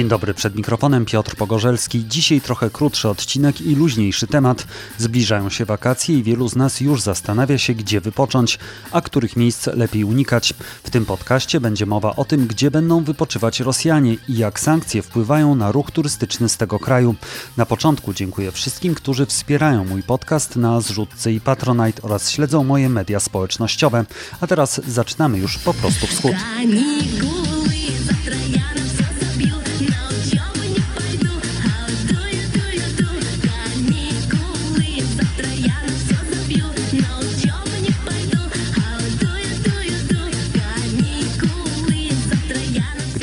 [0.00, 2.04] Dzień dobry, przed mikrofonem Piotr Pogorzelski.
[2.08, 4.66] Dzisiaj trochę krótszy odcinek i luźniejszy temat.
[4.98, 8.58] Zbliżają się wakacje i wielu z nas już zastanawia się, gdzie wypocząć,
[8.92, 10.54] a których miejsc lepiej unikać.
[10.82, 15.54] W tym podcaście będzie mowa o tym, gdzie będą wypoczywać Rosjanie i jak sankcje wpływają
[15.54, 17.14] na ruch turystyczny z tego kraju.
[17.56, 22.88] Na początku dziękuję wszystkim, którzy wspierają mój podcast na zrzutce i Patronite oraz śledzą moje
[22.88, 24.04] media społecznościowe.
[24.40, 26.32] A teraz zaczynamy już po prostu wschód.
[26.66, 27.69] Gdy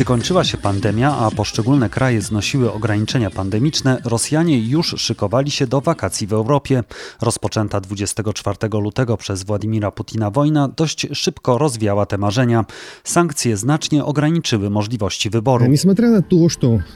[0.07, 6.27] kończyła się pandemia, a poszczególne kraje znosiły ograniczenia pandemiczne, Rosjanie już szykowali się do wakacji
[6.27, 6.84] w Europie.
[7.21, 12.65] Rozpoczęta 24 lutego przez Władimira Putina wojna dość szybko rozwiała te marzenia.
[13.04, 15.65] Sankcje znacznie ograniczyły możliwości wyboru.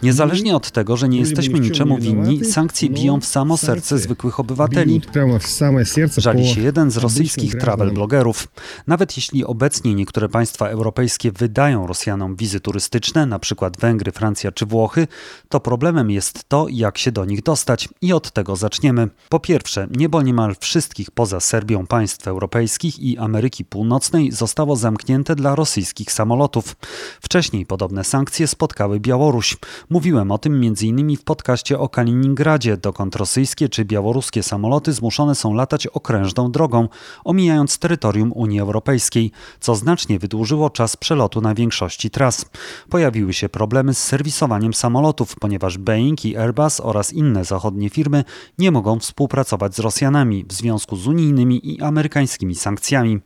[0.04, 5.02] Niezależnie od tego, że nie jesteśmy niczemu winni, sankcje biją w samo serce zwykłych obywateli.
[6.18, 8.48] Żali się jeden z rosyjskich travel blogerów.
[8.88, 13.72] Nawet jeśli obecnie niektóre państwa europejskie wydają Rosjanom wizy turystyczne, turystyczne, np.
[13.80, 15.08] Węgry, Francja czy Włochy,
[15.50, 19.10] to problemem jest to, jak się do nich dostać i od tego zaczniemy.
[19.30, 25.56] Po pierwsze, niebo niemal wszystkich poza Serbią państw europejskich i Ameryki Północnej zostało zamknięte dla
[25.56, 26.76] rosyjskich samolotów.
[27.22, 29.58] Wcześniej podobne sankcje spotkały Białoruś.
[29.90, 31.18] Mówiłem o tym m.in.
[31.18, 36.88] w podcaście o Kaliningradzie, dokąd rosyjskie czy białoruskie samoloty zmuszone są latać okrężną drogą,
[37.24, 42.46] omijając terytorium Unii Europejskiej, co znacznie wydłużyło czas przelotu na większości tras
[42.92, 48.24] pojawiły się problemy z serwisowaniem samolotów, ponieważ Boeing i Airbus oraz inne zachodnie firmy
[48.58, 53.20] nie mogą współpracować z Rosjanami w związku z unijnymi i amerykańskimi sankcjami.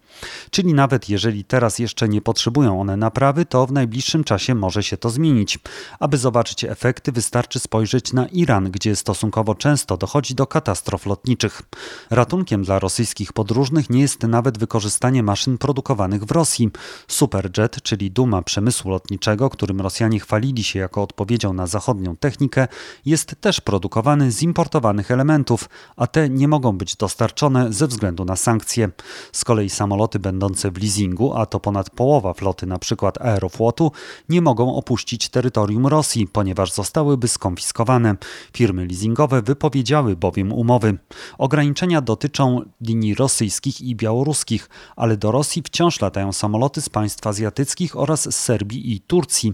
[0.49, 4.97] Czyli nawet jeżeli teraz jeszcze nie potrzebują one naprawy, to w najbliższym czasie może się
[4.97, 5.59] to zmienić.
[5.99, 11.61] Aby zobaczyć efekty, wystarczy spojrzeć na Iran, gdzie stosunkowo często dochodzi do katastrof lotniczych.
[12.09, 16.69] Ratunkiem dla rosyjskich podróżnych nie jest nawet wykorzystanie maszyn produkowanych w Rosji.
[17.07, 22.67] Superjet, czyli duma przemysłu lotniczego, którym Rosjanie chwalili się jako odpowiedzią na zachodnią technikę,
[23.05, 28.35] jest też produkowany z importowanych elementów, a te nie mogą być dostarczone ze względu na
[28.35, 28.89] sankcje.
[29.31, 33.11] Z kolei samoloty będące w leasingu, a to ponad połowa floty np.
[33.19, 33.91] Aeroflotu,
[34.29, 38.15] nie mogą opuścić terytorium Rosji, ponieważ zostałyby skonfiskowane.
[38.53, 40.97] Firmy leasingowe wypowiedziały bowiem umowy.
[41.37, 47.95] Ograniczenia dotyczą linii rosyjskich i białoruskich, ale do Rosji wciąż latają samoloty z państw azjatyckich
[47.95, 49.44] oraz z Serbii i Turcji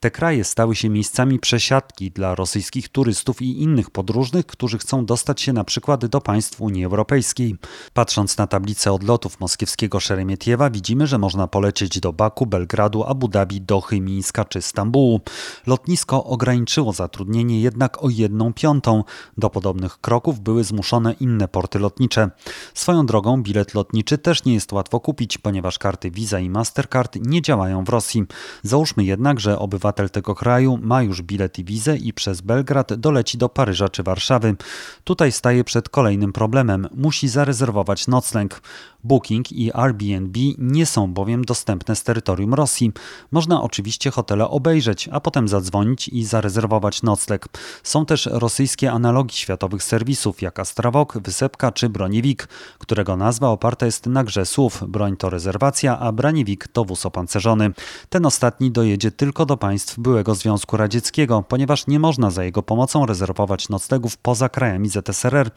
[0.00, 5.40] Te kraje stały się miejscami przesiadki dla rosyjskich turystów i innych podróżnych, którzy chcą dostać
[5.40, 7.56] się na przykład do państw Unii Europejskiej.
[7.94, 13.60] Patrząc na tablicę odlotów moskiewskiego Szeremietiewa, widzimy, że można polecieć do Baku, Belgradu, Abu Dhabi,
[13.60, 15.20] Dochy, Mińska czy Stambułu.
[15.66, 19.04] Lotnisko ograniczyło zatrudnienie jednak o jedną piątą.
[19.38, 22.30] Do podobnych kroków były zmuszone inne porty lotnicze.
[22.74, 27.42] Swoją drogą bilet lotniczy też nie jest łatwo kupić, ponieważ karty Visa i Mastercard nie
[27.42, 28.24] działają w Rosji.
[28.62, 32.94] Załóżmy jednak, jednak, że obywatel tego kraju ma już bilet i wizę i przez Belgrad
[32.94, 34.56] doleci do Paryża czy Warszawy.
[35.04, 36.88] Tutaj staje przed kolejnym problemem.
[36.94, 38.60] Musi zarezerwować nocleg.
[39.04, 42.92] Booking i Airbnb nie są bowiem dostępne z terytorium Rosji.
[43.30, 47.46] Można oczywiście hotele obejrzeć, a potem zadzwonić i zarezerwować nocleg.
[47.82, 54.06] Są też rosyjskie analogi światowych serwisów, jak Astrawok, Wysepka czy Broniewik, którego nazwa oparta jest
[54.06, 54.84] na grze słów.
[54.88, 57.70] Broń to rezerwacja, a Braniewik to wóz opancerzony.
[58.08, 63.06] Ten ostatni dojedzie tylko do państw byłego Związku Radzieckiego, ponieważ nie można za jego pomocą
[63.06, 65.50] rezerwować noclegów poza krajami ZSRR.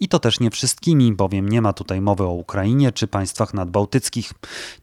[0.00, 4.32] I to też nie wszystkimi, bowiem nie ma tutaj mowy o Ukrainie czy państwach nadbałtyckich.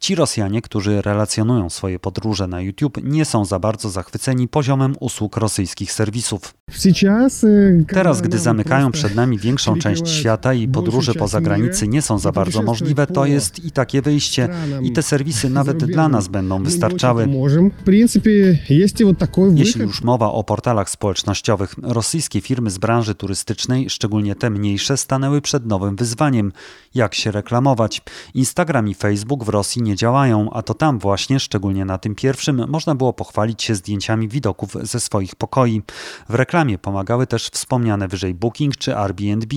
[0.00, 5.36] Ci Rosjanie, którzy relacjonują swoje podróże na YouTube, nie są za bardzo zachwyceni poziomem usług
[5.36, 6.54] rosyjskich serwisów.
[7.88, 12.32] Teraz, gdy zamykają przed nami większą część świata i podróże poza granicy nie są za
[12.32, 14.48] bardzo możliwe, to jest i takie wyjście.
[14.82, 17.28] I te serwisy nawet dla nas będą wystarczały.
[19.54, 25.40] Jeśli już mowa o portalach społecznościowych, rosyjskie firmy z branży turystycznej, szczególnie te mniejsze, stanęły
[25.40, 26.52] przed nowym wyzwaniem.
[26.94, 27.91] Jak się reklamować?
[28.34, 32.64] Instagram i Facebook w Rosji nie działają, a to tam właśnie, szczególnie na tym pierwszym,
[32.68, 35.82] można było pochwalić się zdjęciami widoków ze swoich pokoi.
[36.28, 39.56] W reklamie pomagały też wspomniane wyżej Booking czy Airbnb.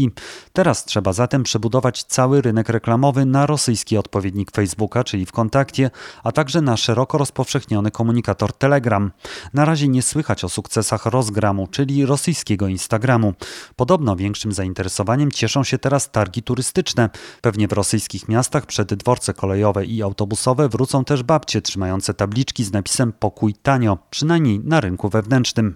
[0.53, 5.91] Teraz trzeba zatem przebudować cały rynek reklamowy na rosyjski odpowiednik Facebooka, czyli w kontakcie,
[6.23, 9.11] a także na szeroko rozpowszechniony komunikator Telegram.
[9.53, 13.33] Na razie nie słychać o sukcesach Rozgramu, czyli rosyjskiego Instagramu.
[13.75, 17.09] Podobno większym zainteresowaniem cieszą się teraz targi turystyczne.
[17.41, 22.71] Pewnie w rosyjskich miastach przed dworce kolejowe i autobusowe wrócą też babcie trzymające tabliczki z
[22.71, 25.75] napisem pokój tanio, przynajmniej na rynku wewnętrznym.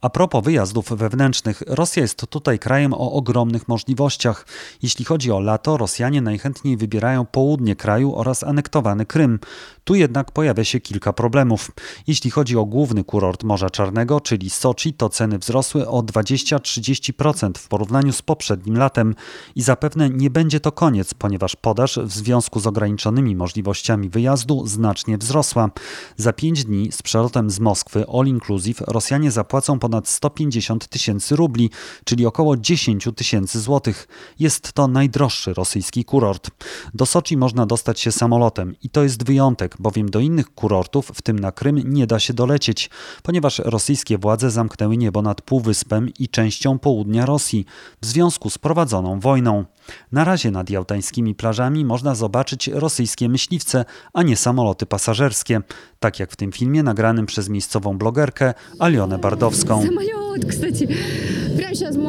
[0.00, 4.46] A propos wyjazdów wewnętrznych, Rosja jest tutaj krajem o ogromnych możliwościach.
[4.82, 9.38] Jeśli chodzi o lato, Rosjanie najchętniej wybierają południe kraju oraz anektowany Krym.
[9.84, 11.70] Tu jednak pojawia się kilka problemów.
[12.06, 17.68] Jeśli chodzi o główny kurort Morza Czarnego, czyli Soczi, to ceny wzrosły o 20-30% w
[17.68, 19.14] porównaniu z poprzednim latem
[19.56, 25.18] i zapewne nie będzie to koniec, ponieważ podaż w związku z ograniczonymi możliwościami wyjazdu znacznie
[25.18, 25.70] wzrosła.
[26.16, 31.70] Za 5 dni z przelotem z Moskwy All Inclusive Rosjanie zapłacą ponad 150 tysięcy rubli,
[32.04, 34.08] czyli około 10 tysięcy złotych.
[34.38, 36.50] Jest to najdroższy rosyjski kurort.
[36.94, 41.22] Do Soczi można dostać się samolotem i to jest wyjątek, bowiem do innych kurortów, w
[41.22, 42.90] tym na Krym, nie da się dolecieć,
[43.22, 47.64] ponieważ rosyjskie władze zamknęły niebo nad Półwyspem i częścią południa Rosji
[48.00, 49.64] w związku z prowadzoną wojną.
[50.12, 55.60] Na razie nad jałtańskimi plażami można zobaczyć rosyjskie myśliwce, a nie samoloty pasażerskie,
[56.00, 59.84] tak jak w tym filmie nagranym przez miejscową blogerkę Alionę Бордовском.
[59.84, 60.88] Самолет, кстати.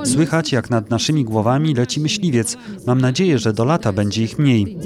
[0.06, 2.58] Słychać, jak nad naszymi głowami leci myśliwiec.
[2.88, 4.78] Mam nadzieję, że do lata będzie ich mniej.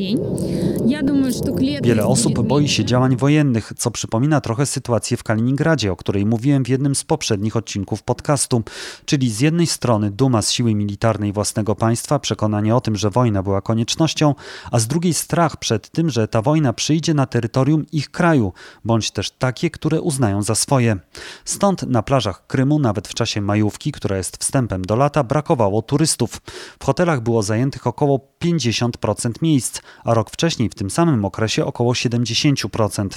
[1.84, 6.66] Wiele osób boi się działań wojennych, co przypomina trochę sytuację w Kaliningradzie, o której mówiłem
[6.66, 8.64] w jednym z poprzednich odcinków podcastu.
[9.06, 13.44] Czyli z jednej strony duma z siły militarnej własnego państwa, przekonanie o tym, że wojna
[13.44, 14.36] była koniecznością,
[14.72, 18.54] a z drugiej strach przed tym, że ta wojna przyjdzie na terytorium ich kraju,
[18.86, 20.98] bądź też takie, które uznają za swoje.
[21.46, 26.42] Stąd na plażach Krymu, nawet w czasie majówki, która jest wstępem do lata, brakowało turystów.
[26.80, 31.94] W hotelach było zajętych około 50% miejsc, a rok wcześniej w tym samym okresie około
[31.94, 33.08] 70%.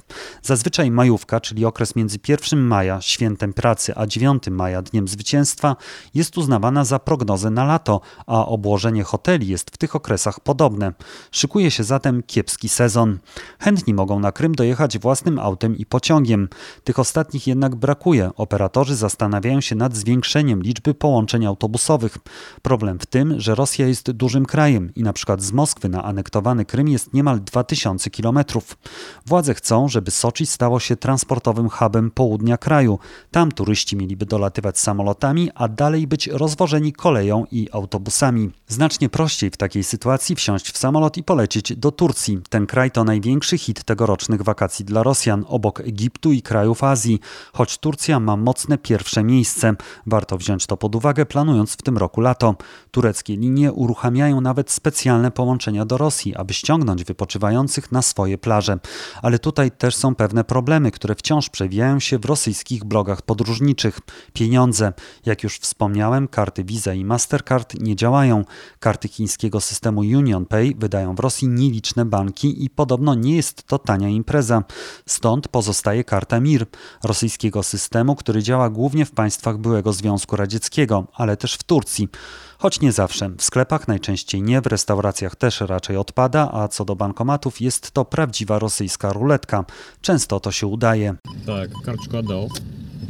[0.43, 5.77] Zazwyczaj majówka, czyli okres między 1 maja, świętem pracy, a 9 maja, dniem zwycięstwa,
[6.15, 10.93] jest uznawana za prognozę na lato, a obłożenie hoteli jest w tych okresach podobne.
[11.31, 13.19] Szykuje się zatem kiepski sezon.
[13.59, 16.49] Chętni mogą na Krym dojechać własnym autem i pociągiem.
[16.85, 18.31] Tych ostatnich jednak brakuje.
[18.37, 22.19] Operatorzy zastanawiają się nad zwiększeniem liczby połączeń autobusowych.
[22.63, 26.65] Problem w tym, że Rosja jest dużym krajem i na przykład z Moskwy na anektowany
[26.65, 28.79] Krym jest niemal 2000 kilometrów.
[29.27, 32.99] Władze chcą, żeby Soczi stało się transportowym hubem południa kraju.
[33.31, 38.51] Tam turyści mieliby dolatywać samolotami, a dalej być rozwożeni koleją i autobusami.
[38.69, 42.41] Znacznie prościej w takiej sytuacji wsiąść w samolot i polecieć do Turcji.
[42.49, 47.21] Ten kraj to największy hit tegorocznych wakacji dla Rosjan, obok Egiptu i krajów Azji,
[47.53, 49.75] choć Turcja ma mocne pierwsze miejsce.
[50.07, 52.55] Warto wziąć to pod uwagę, planując w tym roku lato.
[52.91, 58.79] Tureckie linie uruchamiają nawet specjalne połączenia do Rosji, aby ściągnąć wypoczywających na swoje plaże.
[59.23, 64.01] Ale tutaj też są pewne problemy, które wciąż przewijają się w rosyjskich blogach podróżniczych.
[64.33, 64.93] Pieniądze.
[65.27, 68.45] Jak już wspomniałem, karty Visa i Mastercard nie działają.
[68.79, 74.09] Karty chińskiego systemu UnionPay wydają w Rosji nieliczne banki i podobno nie jest to tania
[74.09, 74.63] impreza.
[75.07, 76.67] Stąd pozostaje karta MIR,
[77.05, 82.10] rosyjskiego systemu, który działa głównie w państwach byłego Związku Radzieckiego, ale też w Turcji.
[82.58, 83.30] Choć nie zawsze.
[83.38, 88.06] W sklepach najczęściej nie, w restauracjach też raczej odpada, a co do bankomatów jest to
[88.06, 89.66] prawdziwa rosyjska ruletka.
[90.02, 91.16] Często to się udaje.
[91.46, 92.50] Tak, karteczkę oddał.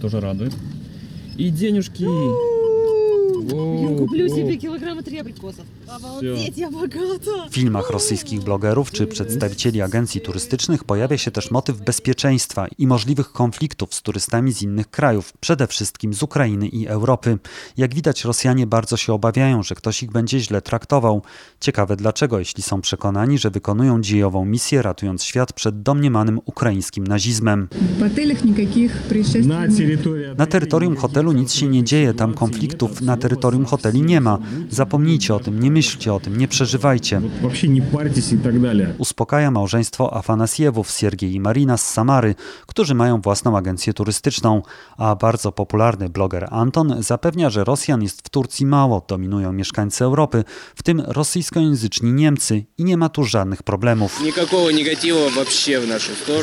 [0.02, 0.50] Тоже rady.
[1.38, 2.04] I денежки.
[3.52, 5.66] Я куплю себе килограмма три абрикосов.
[7.51, 13.33] W filmach rosyjskich blogerów czy przedstawicieli agencji turystycznych pojawia się też motyw bezpieczeństwa i możliwych
[13.33, 17.39] konfliktów z turystami z innych krajów, przede wszystkim z Ukrainy i Europy.
[17.77, 21.23] Jak widać, Rosjanie bardzo się obawiają, że ktoś ich będzie źle traktował.
[21.61, 27.69] Ciekawe dlaczego, jeśli są przekonani, że wykonują dziejową misję, ratując świat przed domniemanym ukraińskim nazizmem.
[30.39, 34.39] Na terytorium hotelu nic się nie dzieje, tam konfliktów na terytorium hoteli nie ma.
[34.71, 37.21] Zapomnijcie o tym, nie myślcie o tym, nie przeżywajcie.
[38.99, 42.35] Uspokaja małżeństwo Afanasiewów, Siergiej i Marina z Samary,
[42.67, 44.63] którzy mają własną agencję turystyczną,
[44.97, 50.45] a bardzo popularny bloger Anton zapewnia, że Rosjan jest w Turcji mało, dominują mieszkańcy Europy,
[50.75, 54.21] w tym rosyjskojęzyczni Niemcy i nie ma tu żadnych problemów.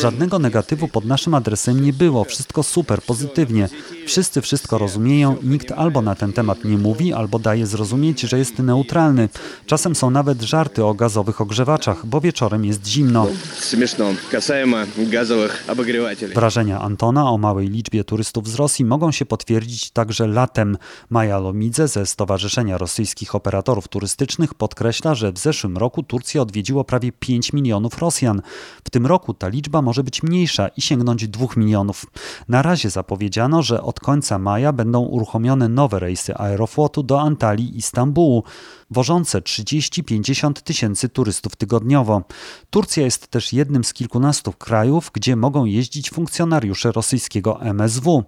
[0.02, 3.70] Żadnego negatywu pod naszym adresem nie było, wszystko super, pozytywnie.
[4.07, 8.59] Wszyscy wszystko rozumieją, nikt albo na ten temat nie mówi, albo daje zrozumieć, że jest
[8.59, 9.29] neutralny.
[9.67, 13.27] Czasem są nawet żarty o gazowych ogrzewaczach, bo wieczorem jest zimno.
[13.61, 14.05] Смешно.
[14.31, 16.35] Касаемо газовых обогревателей.
[16.35, 20.77] Wrażenia Antona o małej liczbie turystów z Rosji mogą się potwierdzić także latem.
[21.11, 27.13] Maja Lomidze ze Stowarzyszenia Rosyjskich Operatorów Turystycznych podkreśla, że w zeszłym roku Turcję odwiedziło prawie
[27.13, 28.43] 5 milionów Rosjan.
[28.85, 32.07] W tym roku ta liczba może być mniejsza i sięgnąć 2 milionów.
[32.49, 37.78] Na razie zapowiedziano, że od końca maja będą uruchomione nowe rejsy Aeroflot Aeroflotu do Antalii
[37.78, 38.44] i Stambułu,
[38.92, 42.22] wożące 30-50 tysięcy turystów tygodniowo.
[42.70, 48.24] Turcja jest też jednym z kilkunastu krajów, gdzie mogą jeździć funkcjonariusze rosyjskiego MSW.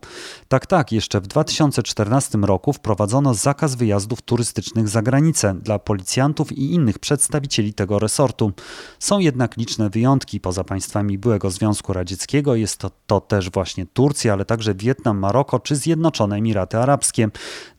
[0.47, 6.73] Tak, tak, jeszcze w 2014 roku wprowadzono zakaz wyjazdów turystycznych za granicę dla policjantów i
[6.73, 8.51] innych przedstawicieli tego resortu.
[8.99, 12.55] Są jednak liczne wyjątki poza państwami byłego Związku Radzieckiego.
[12.55, 17.29] Jest to, to też właśnie Turcja, ale także Wietnam, Maroko czy Zjednoczone Emiraty Arabskie.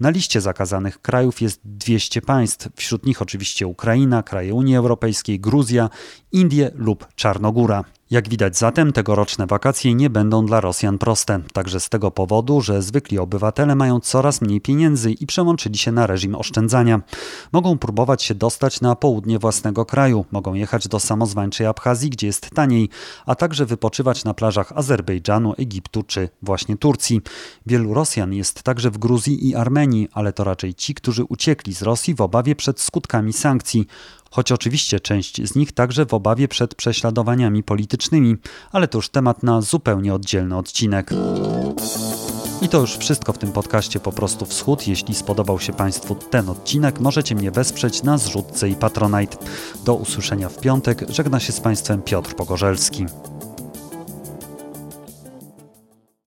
[0.01, 5.91] Na liście zakazanych krajów jest 200 państw, wśród nich oczywiście Ukraina, kraje Unii Europejskiej, Gruzja,
[6.33, 7.85] Indie lub Czarnogóra.
[8.11, 11.41] Jak widać zatem, tegoroczne wakacje nie będą dla Rosjan proste.
[11.53, 16.07] Także z tego powodu, że zwykli obywatele mają coraz mniej pieniędzy i przełączyli się na
[16.07, 17.01] reżim oszczędzania.
[17.53, 22.51] Mogą próbować się dostać na południe własnego kraju, mogą jechać do samozwańczej Abchazji, gdzie jest
[22.51, 22.89] taniej,
[23.27, 27.21] a także wypoczywać na plażach Azerbejdżanu, Egiptu czy właśnie Turcji.
[27.67, 31.83] Wielu Rosjan jest także w Gruzji i Armenii, ale to raczej ci, którzy uciekli z
[31.83, 33.87] Rosji w obawie przed skutkami sankcji
[34.37, 38.37] choć oczywiście część z nich także w obawie przed prześladowaniami politycznymi,
[38.73, 41.11] ale to już temat na zupełnie oddzielny odcinek.
[42.63, 44.87] I to już wszystko w tym podcaście Po prostu Wschód.
[44.87, 49.37] Jeśli spodobał się Państwu ten odcinek, możecie mnie wesprzeć na zrzutce i Patronite.
[49.85, 51.05] Do usłyszenia w piątek.
[51.09, 53.07] Żegna się z Państwem Piotr Pogorzelski.